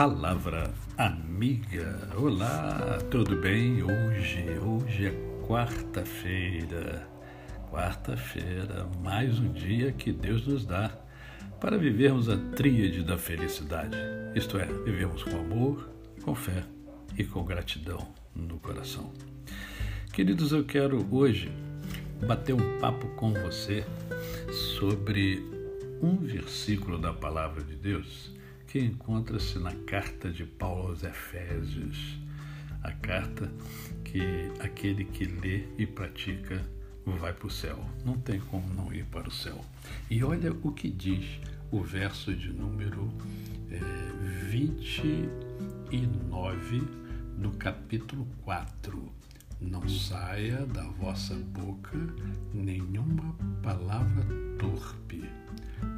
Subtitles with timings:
[0.00, 2.08] Palavra Amiga.
[2.16, 3.82] Olá, tudo bem?
[3.82, 7.06] Hoje, hoje é quarta-feira.
[7.70, 10.90] Quarta-feira, mais um dia que Deus nos dá
[11.60, 13.94] para vivermos a tríade da felicidade.
[14.34, 15.90] Isto é, vivemos com amor,
[16.22, 16.64] com fé
[17.18, 19.12] e com gratidão no coração.
[20.14, 21.52] Queridos, eu quero hoje
[22.26, 23.84] bater um papo com você
[24.78, 25.44] sobre
[26.00, 28.39] um versículo da palavra de Deus
[28.70, 32.16] que encontra-se na carta de Paulo aos Efésios,
[32.84, 33.52] a carta
[34.04, 34.20] que
[34.60, 36.64] aquele que lê e pratica
[37.04, 37.84] vai para o céu.
[38.04, 39.64] Não tem como não ir para o céu.
[40.08, 41.40] E olha o que diz
[41.72, 43.12] o verso de número
[43.72, 43.80] é,
[44.46, 46.80] 29
[47.38, 49.12] do capítulo 4.
[49.60, 51.98] Não saia da vossa boca
[52.54, 53.34] nenhuma
[53.64, 54.24] palavra
[54.60, 55.28] torpe,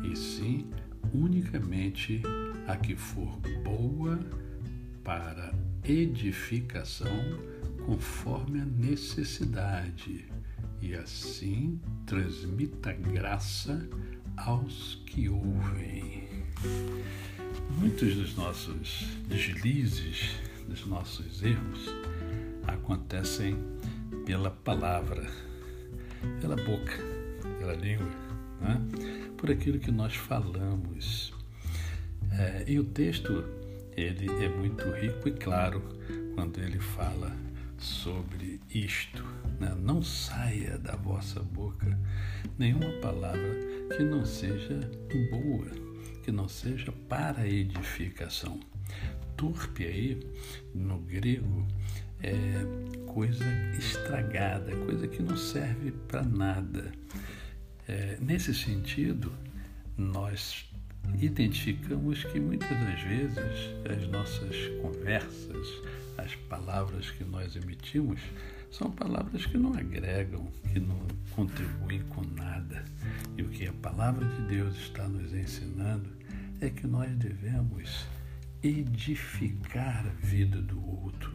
[0.02, 0.70] e sim
[1.12, 2.22] unicamente
[2.66, 4.18] a que for boa
[5.04, 5.52] para
[5.84, 7.18] edificação
[7.84, 10.26] conforme a necessidade,
[10.80, 13.88] e assim transmita graça
[14.36, 16.28] aos que ouvem.
[17.78, 20.36] Muitos dos nossos deslizes,
[20.68, 21.88] dos nossos erros,
[22.66, 23.56] acontecem
[24.24, 25.28] pela palavra,
[26.40, 26.98] pela boca,
[27.58, 28.10] pela língua,
[28.60, 28.80] né?
[29.36, 31.32] por aquilo que nós falamos.
[32.38, 33.44] É, e o texto
[33.96, 35.82] ele é muito rico e claro
[36.34, 37.30] quando ele fala
[37.78, 39.24] sobre isto.
[39.60, 39.74] Né?
[39.78, 41.98] Não saia da vossa boca
[42.58, 43.54] nenhuma palavra
[43.96, 44.80] que não seja
[45.30, 45.66] boa,
[46.22, 48.60] que não seja para edificação.
[49.36, 50.20] Turpe aí,
[50.74, 51.66] no grego,
[52.22, 52.42] é
[53.06, 53.44] coisa
[53.76, 56.92] estragada, coisa que não serve para nada.
[57.88, 59.32] É, nesse sentido,
[59.96, 60.71] nós
[61.20, 65.66] identificamos que muitas das vezes as nossas conversas,
[66.18, 68.20] as palavras que nós emitimos,
[68.70, 70.98] são palavras que não agregam, que não
[71.30, 72.84] contribuem com nada.
[73.36, 76.10] E o que a palavra de Deus está nos ensinando
[76.60, 78.06] é que nós devemos
[78.62, 81.32] edificar a vida do outro.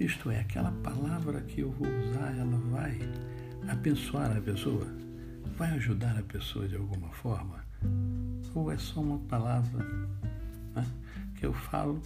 [0.00, 2.98] Isto é, aquela palavra que eu vou usar, ela vai
[3.68, 4.86] abençoar a pessoa,
[5.56, 7.62] vai ajudar a pessoa de alguma forma
[8.54, 9.84] ou é só uma palavra
[10.74, 10.86] né,
[11.36, 12.00] que eu falo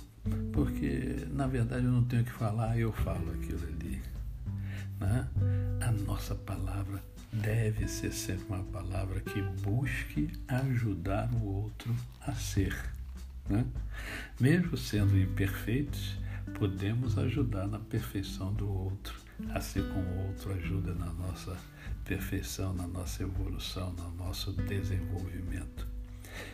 [0.53, 4.01] porque, na verdade, eu não tenho que falar, eu falo aquilo ali.
[4.99, 5.29] Né?
[5.81, 7.03] A nossa palavra
[7.33, 11.95] deve ser sempre uma palavra que busque ajudar o outro
[12.27, 12.75] a ser.
[13.49, 13.65] Né?
[14.41, 16.17] Mesmo sendo imperfeitos,
[16.59, 19.15] podemos ajudar na perfeição do outro,
[19.55, 21.57] assim como o outro ajuda na nossa
[22.05, 25.86] perfeição, na nossa evolução, no nosso desenvolvimento.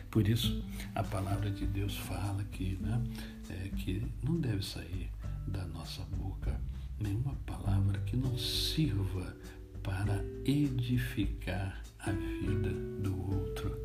[0.09, 0.63] Por isso,
[0.93, 3.01] a palavra de Deus fala que, né,
[3.49, 5.09] é, que não deve sair
[5.47, 6.59] da nossa boca
[6.99, 9.35] nenhuma palavra que não sirva
[9.81, 12.69] para edificar a vida
[13.01, 13.77] do outro.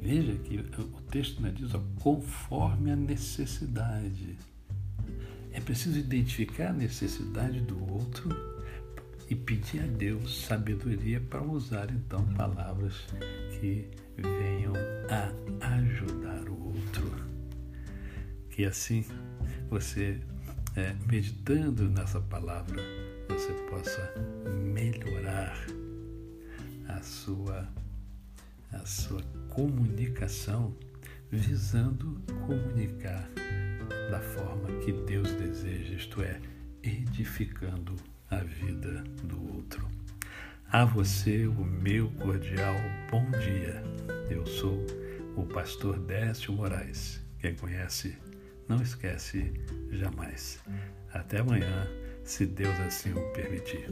[0.00, 4.38] Veja que o texto né, diz ó, conforme a necessidade.
[5.52, 8.28] É preciso identificar a necessidade do outro
[9.28, 12.94] e pedir a Deus sabedoria para usar então palavras
[13.60, 14.72] que venham
[15.10, 17.10] a ajudar o outro.
[18.50, 19.04] Que assim
[19.68, 20.20] você,
[20.76, 22.82] é, meditando nessa palavra,
[23.28, 24.14] você possa
[24.72, 25.56] melhorar
[26.88, 27.68] a sua,
[28.72, 30.74] a sua comunicação,
[31.30, 33.28] visando comunicar
[34.10, 36.40] da forma que Deus deseja, isto é,
[36.82, 37.96] edificando
[38.30, 39.88] a vida do outro.
[40.70, 42.74] A você o meu cordial
[43.10, 43.82] bom dia.
[44.28, 44.84] Eu sou
[45.34, 47.22] o pastor Décio Moraes.
[47.38, 48.18] Quem conhece,
[48.68, 49.50] não esquece
[49.90, 50.60] jamais.
[51.10, 51.88] Até amanhã,
[52.22, 53.86] se Deus assim o permitir.